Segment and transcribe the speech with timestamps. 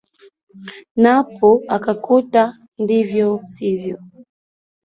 [1.03, 2.43] Napo ukakuta
[2.81, 3.97] ndivyo sivyo.